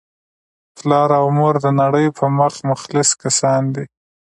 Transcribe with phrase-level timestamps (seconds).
[0.77, 3.85] پلار او مور دنړۍ په مخ مخلص کسان دي